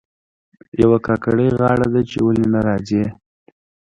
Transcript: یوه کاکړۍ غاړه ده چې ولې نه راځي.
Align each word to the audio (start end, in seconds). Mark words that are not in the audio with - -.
یوه 0.81 0.97
کاکړۍ 1.05 1.49
غاړه 1.57 1.87
ده 1.93 2.01
چې 2.09 2.17
ولې 2.25 2.45
نه 2.53 2.59
راځي. 2.67 3.03